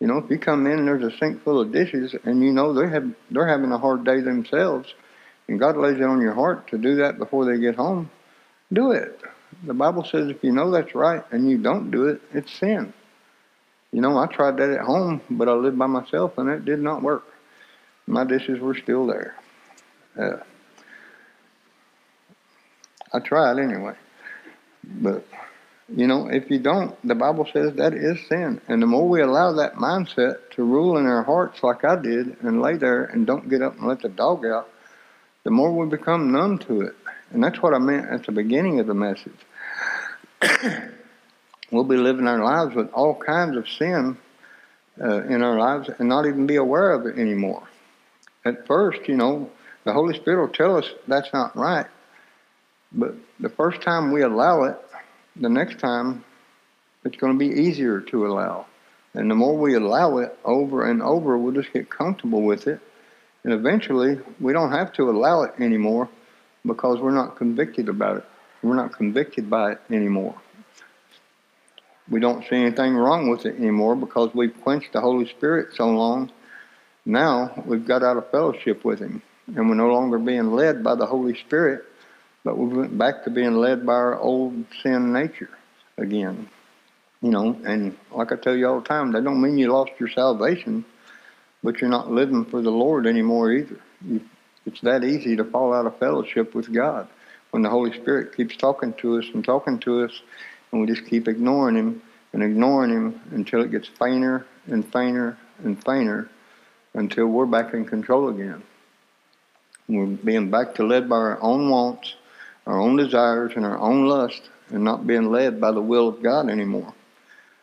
[0.00, 2.52] You know, if you come in and there's a sink full of dishes and you
[2.52, 4.92] know they have they're having a hard day themselves,
[5.48, 8.10] and God lays it on your heart to do that before they get home,
[8.72, 9.20] do it.
[9.64, 12.92] The Bible says if you know that's right and you don't do it, it's sin.
[13.92, 16.80] You know, I tried that at home, but I lived by myself and it did
[16.80, 17.24] not work.
[18.06, 19.36] My dishes were still there.
[20.18, 20.38] Uh,
[23.12, 23.94] I tried anyway.
[24.86, 25.26] But,
[25.88, 28.60] you know, if you don't, the Bible says that is sin.
[28.68, 32.36] And the more we allow that mindset to rule in our hearts like I did
[32.42, 34.70] and lay there and don't get up and let the dog out,
[35.44, 36.94] the more we become numb to it.
[37.30, 39.32] And that's what I meant at the beginning of the message.
[41.70, 44.16] we'll be living our lives with all kinds of sin
[45.00, 47.66] uh, in our lives and not even be aware of it anymore.
[48.44, 49.50] At first, you know,
[49.84, 51.86] the Holy Spirit will tell us that's not right.
[52.96, 54.76] But the first time we allow it,
[55.36, 56.24] the next time
[57.04, 58.66] it's going to be easier to allow.
[59.14, 62.80] And the more we allow it over and over, we'll just get comfortable with it.
[63.44, 66.08] And eventually, we don't have to allow it anymore
[66.64, 68.24] because we're not convicted about it.
[68.62, 70.34] We're not convicted by it anymore
[72.08, 75.88] we don't see anything wrong with it anymore because we've quenched the Holy Spirit so
[75.88, 76.30] long.
[77.04, 80.94] Now we've got out of fellowship with Him, and we're no longer being led by
[80.94, 81.84] the Holy Spirit,
[82.46, 85.50] but we went back to being led by our old sin nature
[85.98, 86.48] again.
[87.20, 89.90] You know, and like I tell you all the time, that don't mean you lost
[89.98, 90.84] your salvation,
[91.64, 93.80] but you're not living for the Lord anymore either.
[94.00, 94.20] You,
[94.64, 97.08] it's that easy to fall out of fellowship with God
[97.50, 100.22] when the Holy Spirit keeps talking to us and talking to us
[100.70, 102.00] and we just keep ignoring him
[102.32, 106.28] and ignoring him until it gets fainter and fainter and fainter
[106.94, 108.62] until we're back in control again.
[109.88, 112.14] We're being back to led by our own wants,
[112.66, 116.22] our own desires, and our own lust, and not being led by the will of
[116.22, 116.92] God anymore.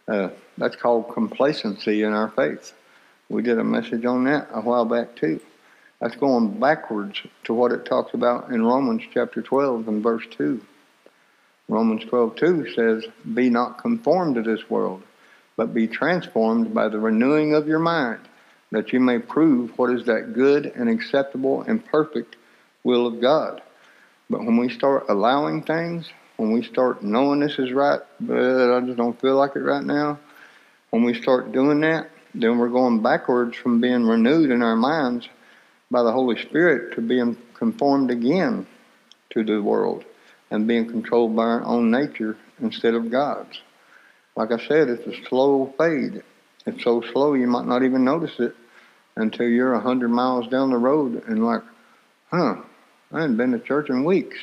[0.07, 2.73] Uh, that's called complacency in our faith.
[3.29, 5.41] We did a message on that a while back too.
[5.99, 10.61] That's going backwards to what it talks about in Romans chapter 12 and verse 2.
[11.69, 15.01] Romans 12:2 says, "Be not conformed to this world,
[15.55, 18.19] but be transformed by the renewing of your mind,
[18.71, 22.35] that you may prove what is that good and acceptable and perfect
[22.83, 23.61] will of God."
[24.29, 28.79] But when we start allowing things, when we start knowing this is right, but I
[28.81, 30.19] just don't feel like it right now,
[30.89, 35.27] when we start doing that, then we're going backwards from being renewed in our minds
[35.91, 38.65] by the Holy Spirit to being conformed again
[39.31, 40.03] to the world
[40.49, 43.61] and being controlled by our own nature instead of God's.
[44.35, 46.23] Like I said, it's a slow fade.
[46.65, 48.55] It's so slow you might not even notice it
[49.15, 51.61] until you're a hundred miles down the road and like,
[52.31, 52.55] huh,
[53.13, 54.37] I hadn't been to church in weeks.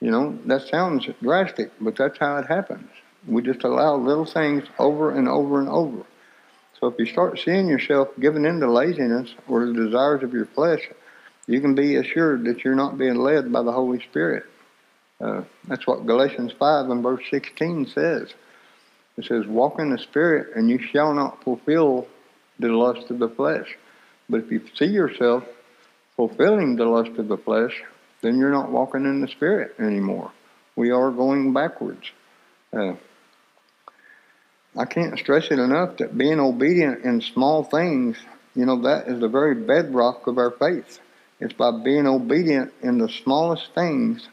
[0.00, 2.88] You know, that sounds drastic, but that's how it happens.
[3.26, 6.04] We just allow little things over and over and over.
[6.80, 10.46] So if you start seeing yourself giving in to laziness or the desires of your
[10.46, 10.88] flesh,
[11.46, 14.44] you can be assured that you're not being led by the Holy Spirit.
[15.20, 18.34] Uh, that's what Galatians 5 and verse 16 says.
[19.16, 22.08] It says, Walk in the Spirit, and you shall not fulfill
[22.58, 23.76] the lust of the flesh.
[24.28, 25.44] But if you see yourself
[26.16, 27.82] fulfilling the lust of the flesh,
[28.20, 30.30] then you're not walking in the Spirit anymore.
[30.76, 32.10] We are going backwards.
[32.72, 32.94] Uh,
[34.76, 38.16] I can't stress it enough that being obedient in small things,
[38.54, 41.00] you know, that is the very bedrock of our faith.
[41.40, 44.28] It's by being obedient in the smallest things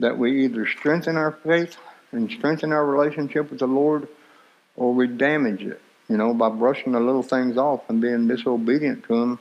[0.00, 1.76] that we either strengthen our faith
[2.12, 4.08] and strengthen our relationship with the Lord
[4.76, 9.04] or we damage it, you know, by brushing the little things off and being disobedient
[9.04, 9.38] to them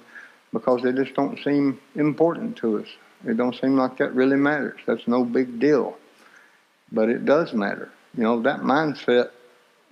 [0.55, 2.87] because they just don't seem important to us.
[3.27, 4.79] It don't seem like that really matters.
[4.85, 5.97] That's no big deal.
[6.93, 7.91] But it does matter.
[8.15, 9.31] You know, that mindset,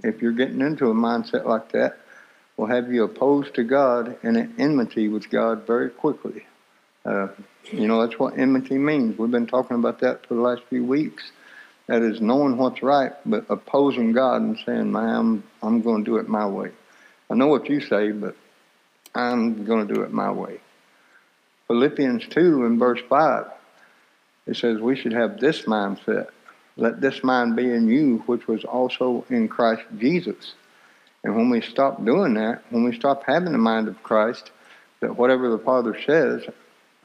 [0.06, 1.98] if you're getting into a mindset like that,
[2.56, 6.46] will have you opposed to God and enmity with God very quickly.
[7.04, 7.28] Uh,
[7.66, 9.18] you know, that's what enmity means.
[9.18, 11.30] We've been talking about that for the last few weeks.
[11.88, 16.10] That is knowing what's right, but opposing God and saying, man, I'm, I'm going to
[16.10, 16.72] do it my way.
[17.30, 18.38] I know what you say, but
[19.16, 20.60] I'm going to do it my way.
[21.68, 23.46] Philippians 2 in verse 5,
[24.48, 26.28] it says we should have this mindset.
[26.76, 30.56] Let this mind be in you, which was also in Christ Jesus.
[31.24, 34.52] And when we stop doing that, when we stop having the mind of Christ,
[35.00, 36.44] that whatever the Father says,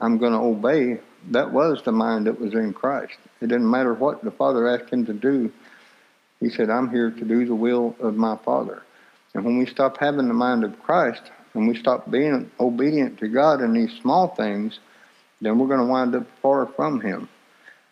[0.00, 3.14] I'm going to obey, that was the mind that was in Christ.
[3.40, 5.52] It didn't matter what the Father asked him to do.
[6.40, 8.82] He said, I'm here to do the will of my Father.
[9.34, 11.22] And when we stop having the mind of Christ
[11.58, 14.78] and we stop being obedient to God in these small things,
[15.40, 17.28] then we're going to wind up far from Him.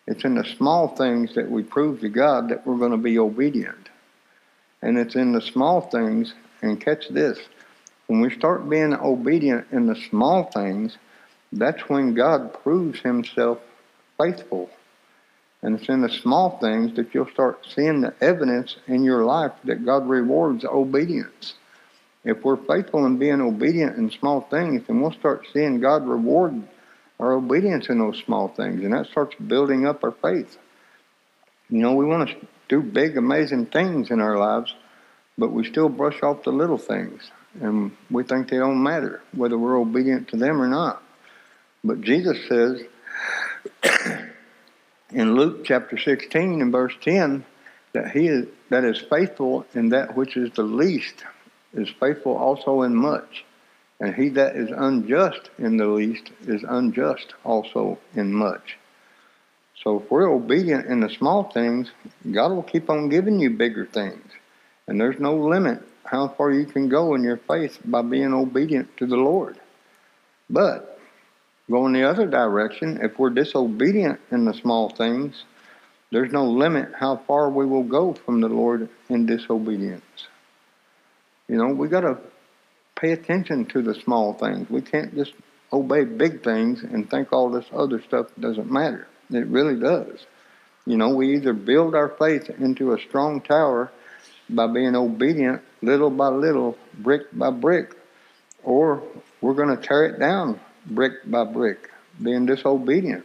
[0.07, 3.19] It's in the small things that we prove to God that we're going to be
[3.19, 3.89] obedient.
[4.83, 7.41] And it's in the small things, and catch this,
[8.07, 10.97] when we start being obedient in the small things,
[11.53, 13.59] that's when God proves himself
[14.17, 14.71] faithful.
[15.63, 19.53] And it's in the small things that you'll start seeing the evidence in your life
[19.65, 21.55] that God rewards obedience.
[22.27, 26.61] If we're faithful in being obedient in small things, then we'll start seeing God reward
[27.21, 30.59] our obedience in those small things, and that starts building up our faith.
[31.71, 32.37] You know, we want to
[32.69, 34.75] do big, amazing things in our lives,
[35.39, 39.57] but we still brush off the little things, and we think they don't matter, whether
[39.57, 41.05] we're obedient to them or not.
[41.85, 42.83] But Jesus says
[45.13, 47.45] in Luke chapter 16 and verse 10
[47.93, 51.25] that he is, that is faithful in that which is the least
[51.77, 53.45] is faithful also in much.
[54.01, 58.77] And he that is unjust in the least is unjust also in much.
[59.83, 61.91] So if we're obedient in the small things,
[62.31, 64.33] God will keep on giving you bigger things.
[64.87, 68.97] And there's no limit how far you can go in your faith by being obedient
[68.99, 69.59] to the Lord.
[70.49, 70.97] But
[71.69, 75.43] Going the other direction, if we're disobedient in the small things,
[76.13, 80.29] there's no limit how far we will go from the Lord in disobedience.
[81.49, 82.19] You know, we got to
[82.97, 84.69] pay attention to the small things.
[84.69, 85.33] We can't just
[85.73, 89.07] obey big things and think all this other stuff doesn't matter.
[89.31, 90.27] It really does.
[90.87, 93.91] You know, we either build our faith into a strong tower
[94.49, 97.95] by being obedient little by little, brick by brick,
[98.63, 99.03] or
[99.41, 101.91] we're going to tear it down brick by brick,
[102.23, 103.25] being disobedient.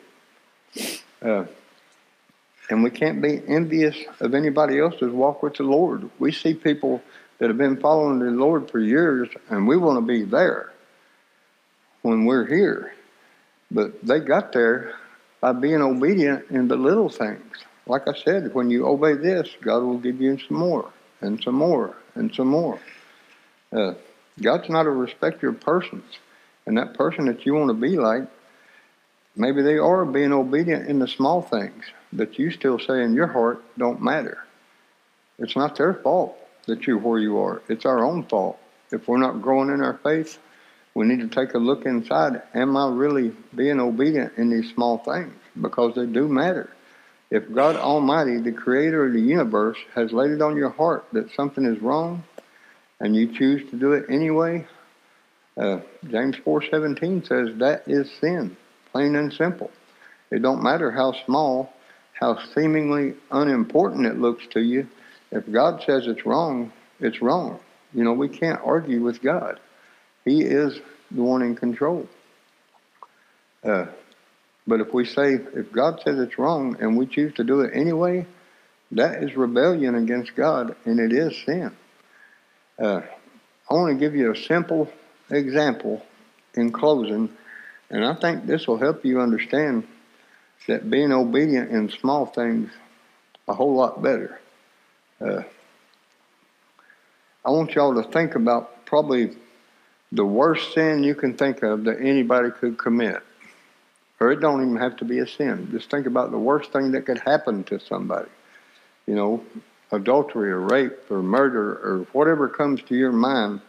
[1.21, 1.45] Uh,
[2.69, 6.09] and we can't be envious of anybody else's walk with the Lord.
[6.17, 7.01] We see people
[7.41, 10.71] that have been following the Lord for years, and we want to be there
[12.03, 12.93] when we're here.
[13.71, 14.93] But they got there
[15.39, 17.65] by being obedient in the little things.
[17.87, 21.55] Like I said, when you obey this, God will give you some more, and some
[21.55, 22.79] more, and some more.
[23.73, 23.95] Uh,
[24.39, 26.19] God's not a respecter of persons.
[26.67, 28.27] And that person that you want to be like,
[29.35, 33.25] maybe they are being obedient in the small things that you still say in your
[33.25, 34.45] heart don't matter.
[35.39, 36.37] It's not their fault
[36.71, 37.61] that you're where you are.
[37.67, 38.57] It's our own fault.
[38.91, 40.39] If we're not growing in our faith,
[40.93, 42.41] we need to take a look inside.
[42.53, 45.33] Am I really being obedient in these small things?
[45.59, 46.69] Because they do matter.
[47.29, 51.31] If God Almighty, the creator of the universe, has laid it on your heart that
[51.31, 52.23] something is wrong
[52.99, 54.65] and you choose to do it anyway,
[55.57, 58.55] uh, James 4:17 says that is sin,
[58.91, 59.71] plain and simple.
[60.29, 61.73] It don't matter how small,
[62.13, 64.87] how seemingly unimportant it looks to you.
[65.31, 67.59] If God says it's wrong, it's wrong.
[67.93, 69.59] You know, we can't argue with God.
[70.25, 70.79] He is
[71.09, 72.07] the one in control.
[73.63, 73.87] Uh,
[74.67, 77.71] but if we say, if God says it's wrong and we choose to do it
[77.73, 78.25] anyway,
[78.91, 81.71] that is rebellion against God and it is sin.
[82.79, 83.01] Uh,
[83.69, 84.91] I want to give you a simple
[85.29, 86.05] example
[86.55, 87.29] in closing,
[87.89, 89.87] and I think this will help you understand
[90.67, 92.69] that being obedient in small things
[93.47, 94.40] a whole lot better.
[95.21, 95.43] Uh,
[97.45, 99.31] I want y'all to think about probably
[100.11, 103.21] the worst sin you can think of that anybody could commit.
[104.19, 105.69] Or it don't even have to be a sin.
[105.71, 108.29] Just think about the worst thing that could happen to somebody.
[109.07, 109.43] You know,
[109.91, 113.61] adultery or rape or murder or whatever comes to your mind,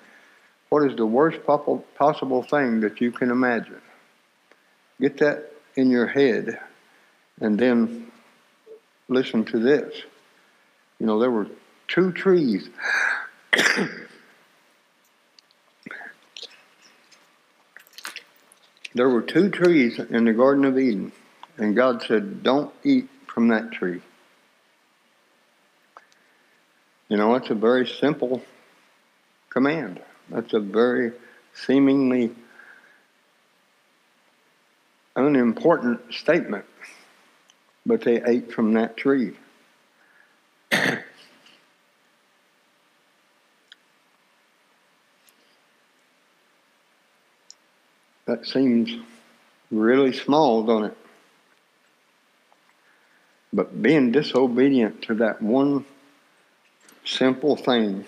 [0.68, 3.80] what is the worst possible thing that you can imagine?
[5.00, 6.58] Get that in your head
[7.40, 8.10] and then
[9.08, 10.02] listen to this.
[11.02, 11.48] You know, there were
[11.88, 12.70] two trees.
[18.94, 21.10] there were two trees in the Garden of Eden,
[21.58, 24.00] and God said, Don't eat from that tree.
[27.08, 28.40] You know, it's a very simple
[29.50, 30.00] command.
[30.28, 31.10] That's a very
[31.52, 32.30] seemingly
[35.16, 36.66] unimportant statement,
[37.84, 39.32] but they ate from that tree.
[48.32, 48.90] That seems
[49.70, 50.96] really small, don't it?
[53.52, 55.84] But being disobedient to that one
[57.04, 58.06] simple thing.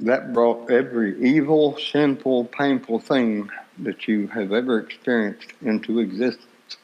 [0.00, 3.48] that brought every evil, sinful, painful thing
[3.78, 6.76] that you have ever experienced into existence.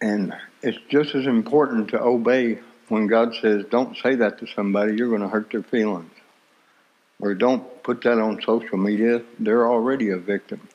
[0.00, 0.32] and
[0.62, 5.08] it's just as important to obey when God says, don't say that to somebody, you're
[5.08, 6.10] going to hurt their feelings.
[7.20, 10.66] Or don't put that on social media, they're already a victim.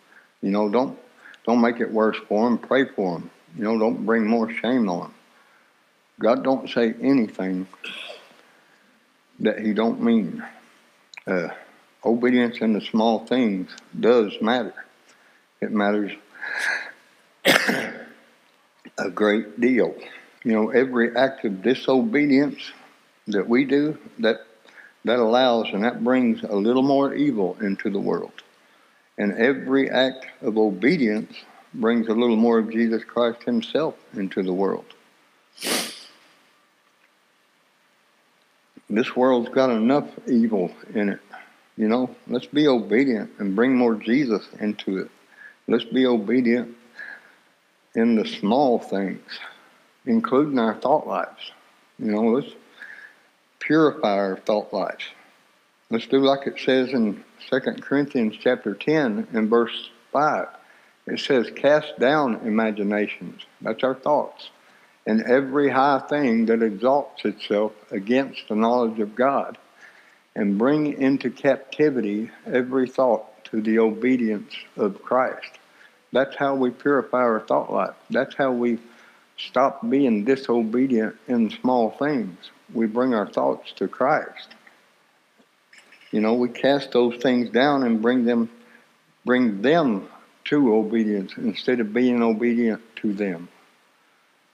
[0.41, 0.99] You know, don't
[1.45, 2.57] don't make it worse for them.
[2.57, 3.29] Pray for them.
[3.57, 5.13] You know, don't bring more shame on them.
[6.19, 7.67] God don't say anything
[9.39, 10.43] that He don't mean.
[11.25, 11.49] Uh,
[12.03, 14.73] obedience in the small things does matter.
[15.61, 16.11] It matters
[17.45, 19.95] a great deal.
[20.43, 22.71] You know, every act of disobedience
[23.27, 24.45] that we do, that
[25.05, 28.31] that allows and that brings a little more evil into the world.
[29.17, 31.35] And every act of obedience
[31.73, 34.85] brings a little more of Jesus Christ Himself into the world.
[38.89, 41.19] This world's got enough evil in it.
[41.77, 45.09] You know, let's be obedient and bring more Jesus into it.
[45.67, 46.75] Let's be obedient
[47.95, 49.21] in the small things,
[50.05, 51.51] including our thought lives.
[51.99, 52.53] You know, let's
[53.59, 55.03] purify our thought lives.
[55.89, 60.47] Let's do like it says in 2 Corinthians chapter 10 and verse 5.
[61.05, 63.45] It says, cast down imaginations.
[63.61, 64.49] That's our thoughts.
[65.05, 69.57] And every high thing that exalts itself against the knowledge of God.
[70.35, 75.59] And bring into captivity every thought to the obedience of Christ.
[76.11, 77.95] That's how we purify our thought life.
[78.09, 78.79] That's how we
[79.37, 82.37] stop being disobedient in small things.
[82.73, 84.49] We bring our thoughts to Christ.
[86.11, 88.49] You know, we cast those things down and bring them
[89.25, 90.07] bring them
[90.45, 93.47] to obedience instead of being obedient to them.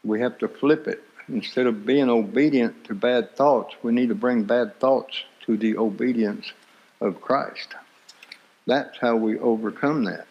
[0.04, 1.04] We have to flip it.
[1.28, 5.78] Instead of being obedient to bad thoughts, we need to bring bad thoughts to the
[5.78, 6.54] obedience
[7.02, 7.76] of Christ.
[8.66, 10.28] That's how we overcome that.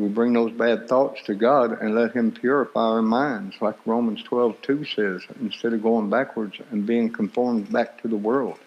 [0.00, 4.22] We bring those bad thoughts to God and let Him purify our minds, like Romans
[4.22, 8.58] 12 2 says, instead of going backwards and being conformed back to the world.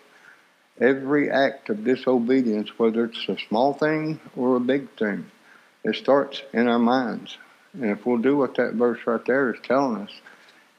[0.79, 5.25] Every act of disobedience, whether it's a small thing or a big thing,
[5.84, 7.36] it starts in our minds.
[7.73, 10.11] And if we'll do what that verse right there is telling us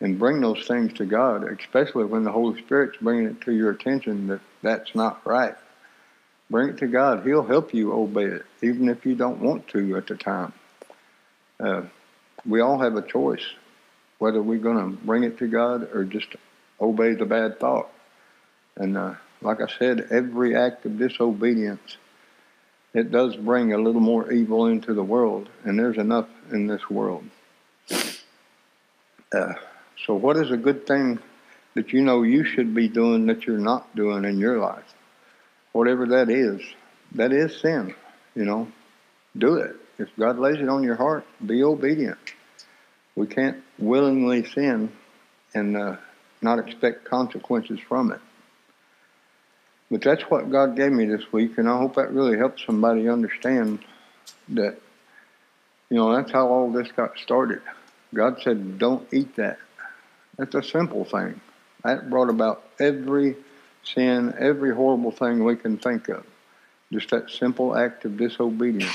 [0.00, 3.72] and bring those things to God, especially when the Holy Spirit's bringing it to your
[3.72, 5.57] attention that that's not right,
[6.51, 7.24] bring it to God.
[7.24, 10.53] He'll help you obey it, even if you don't want to at the time.
[11.59, 11.82] Uh,
[12.47, 13.45] we all have a choice
[14.18, 16.28] whether we're going to bring it to God or just
[16.80, 17.90] obey the bad thought.
[18.76, 21.99] And uh, like I said, every act of disobedience,
[22.95, 26.88] it does bring a little more evil into the world, and there's enough in this
[26.88, 27.24] world.
[27.90, 29.55] Uh,
[30.07, 31.18] so, what is a good thing
[31.74, 34.93] that you know you should be doing that you're not doing in your life?
[35.74, 36.62] Whatever that is,
[37.16, 37.94] that is sin.
[38.36, 38.68] You know,
[39.36, 39.74] do it.
[39.98, 42.18] If God lays it on your heart, be obedient.
[43.16, 44.92] We can't willingly sin
[45.52, 45.96] and uh,
[46.40, 48.20] not expect consequences from it.
[49.90, 53.08] But that's what God gave me this week, and I hope that really helps somebody
[53.08, 53.80] understand
[54.50, 54.78] that,
[55.90, 57.62] you know, that's how all this got started.
[58.14, 59.58] God said, don't eat that.
[60.38, 61.40] That's a simple thing.
[61.82, 63.36] That brought about every
[63.85, 66.24] sin, every horrible thing we can think of.
[66.93, 68.93] Just that simple act of disobedience.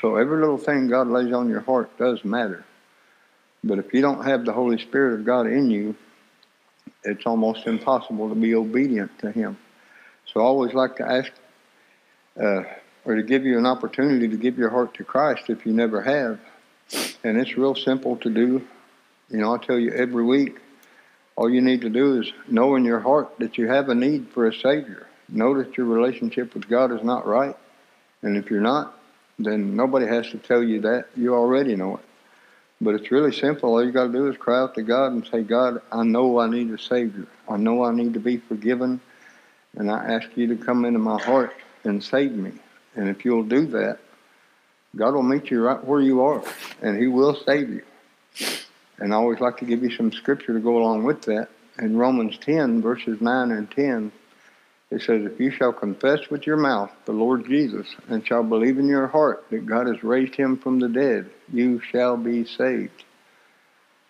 [0.00, 2.64] So every little thing God lays on your heart does matter.
[3.64, 5.96] But if you don't have the Holy Spirit of God in you,
[7.02, 9.56] it's almost impossible to be obedient to Him.
[10.26, 11.32] So I always like to ask
[12.40, 12.62] uh,
[13.04, 16.02] or to give you an opportunity to give your heart to Christ if you never
[16.02, 16.38] have.
[17.24, 18.66] And it's real simple to do.
[19.30, 20.58] You know, I tell you every week,
[21.36, 24.28] all you need to do is know in your heart that you have a need
[24.30, 25.06] for a Savior.
[25.28, 27.54] Know that your relationship with God is not right.
[28.22, 28.98] And if you're not,
[29.38, 31.08] then nobody has to tell you that.
[31.14, 32.04] You already know it.
[32.80, 33.70] But it's really simple.
[33.70, 36.38] All you got to do is cry out to God and say, God, I know
[36.38, 37.26] I need a Savior.
[37.48, 39.00] I know I need to be forgiven.
[39.74, 42.52] And I ask you to come into my heart and save me.
[42.94, 43.98] And if you'll do that,
[44.94, 46.42] God will meet you right where you are,
[46.80, 47.82] and He will save you.
[48.98, 51.48] And I always like to give you some scripture to go along with that.
[51.78, 54.10] In Romans 10, verses 9 and 10,
[54.90, 58.78] it says, If you shall confess with your mouth the Lord Jesus, and shall believe
[58.78, 63.04] in your heart that God has raised him from the dead, you shall be saved.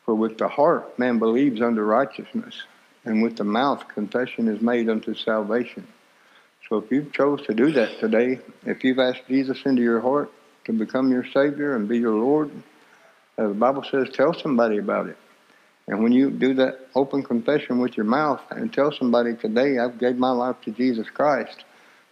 [0.05, 2.62] For with the heart man believes unto righteousness,
[3.05, 5.87] and with the mouth confession is made unto salvation.
[6.68, 10.30] So if you've chose to do that today, if you've asked Jesus into your heart
[10.66, 12.51] to become your Savior and be your Lord,
[13.39, 15.16] Uh, the Bible says tell somebody about it.
[15.89, 19.99] And when you do that open confession with your mouth and tell somebody today, I've
[19.99, 21.64] gave my life to Jesus Christ,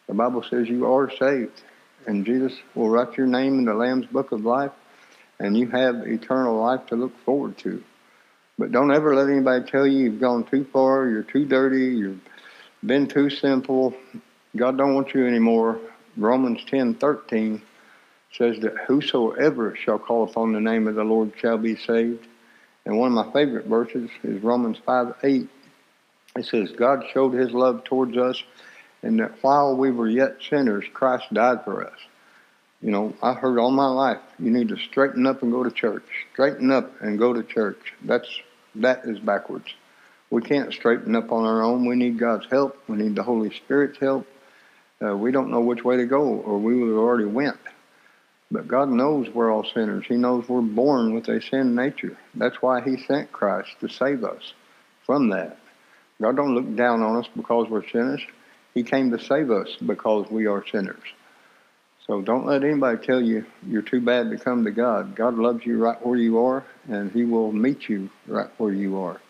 [0.06, 1.62] the Bible says you are saved.
[2.06, 4.72] And Jesus will write your name in the Lamb's Book of Life,
[5.38, 7.82] and you have eternal life to look forward to.
[8.58, 12.20] But don't ever let anybody tell you you've gone too far, you're too dirty, you've
[12.84, 13.94] been too simple.
[14.54, 15.80] God don't want you anymore.
[16.16, 17.62] Romans 10:13
[18.36, 22.26] says that whosoever shall call upon the name of the Lord shall be saved.
[22.84, 25.48] And one of my favorite verses is Romans 5 8.
[26.36, 28.42] It says, God showed his love towards us,
[29.02, 31.98] and that while we were yet sinners, Christ died for us.
[32.82, 35.70] You know, I heard all my life, you need to straighten up and go to
[35.70, 36.04] church.
[36.32, 37.94] Straighten up and go to church.
[38.02, 38.28] That's
[38.74, 39.72] that is backwards.
[40.30, 41.86] We can't straighten up on our own.
[41.86, 42.76] We need God's help.
[42.88, 44.26] We need the Holy Spirit's help.
[45.00, 47.56] Uh, we don't know which way to go, or we would have already went.
[48.54, 50.04] But God knows we're all sinners.
[50.06, 52.16] He knows we're born with a sin nature.
[52.36, 54.52] That's why He sent Christ to save us
[55.04, 55.58] from that.
[56.22, 58.22] God don't look down on us because we're sinners.
[58.72, 61.02] He came to save us because we are sinners.
[62.06, 65.16] So don't let anybody tell you you're too bad to come to God.
[65.16, 68.98] God loves you right where you are, and He will meet you right where you
[68.98, 69.20] are.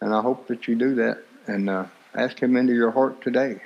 [0.00, 3.60] And I hope that you do that and uh, ask Him into your heart today.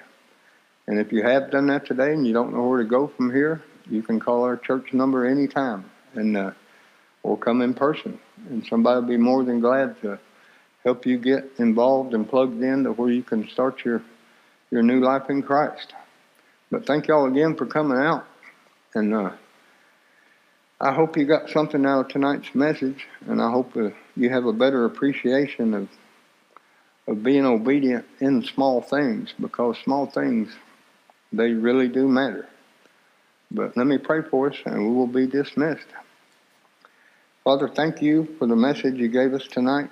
[0.89, 3.33] And if you have done that today and you don't know where to go from
[3.33, 6.51] here, you can call our church number anytime and uh,
[7.23, 8.19] or come in person.
[8.49, 10.19] And somebody will be more than glad to
[10.85, 14.03] help you get involved and plugged in to where you can start your,
[14.71, 15.93] your new life in Christ.
[16.71, 18.27] But thank y'all again for coming out.
[18.95, 19.33] And uh,
[20.81, 24.47] I hope you got something out of tonight's message, and I hope uh, you have
[24.47, 25.89] a better appreciation of
[27.11, 30.49] of being obedient in small things because small things
[31.33, 32.49] they really do matter.
[33.51, 35.87] But let me pray for us and we will be dismissed.
[37.43, 39.91] Father, thank you for the message you gave us tonight.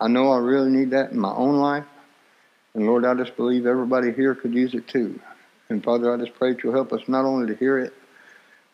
[0.00, 1.86] I know I really need that in my own life.
[2.74, 5.20] And Lord, I just believe everybody here could use it too.
[5.68, 7.92] And Father, I just pray that you'll help us not only to hear it,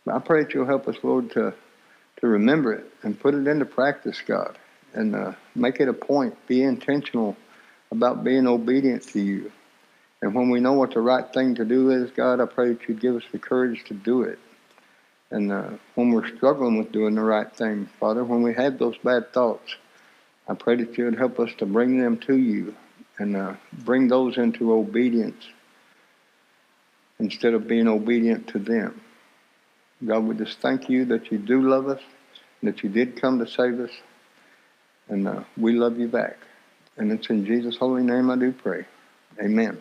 [0.04, 1.54] but I pray that you'll help us, Lord, to,
[2.20, 4.58] to remember it and put it into practice, God,
[4.94, 6.34] and uh, make it a point.
[6.46, 7.36] Be intentional
[7.90, 9.52] about being obedient to you.
[10.20, 12.88] And when we know what the right thing to do is, God, I pray that
[12.88, 14.38] you'd give us the courage to do it.
[15.30, 18.96] And uh, when we're struggling with doing the right thing, Father, when we have those
[18.98, 19.76] bad thoughts,
[20.48, 22.74] I pray that you would help us to bring them to you
[23.18, 25.44] and uh, bring those into obedience
[27.18, 29.00] instead of being obedient to them.
[30.04, 32.00] God, we just thank you that you do love us,
[32.62, 33.90] that you did come to save us,
[35.08, 36.36] and uh, we love you back.
[36.96, 38.86] And it's in Jesus' holy name I do pray.
[39.40, 39.80] Amen.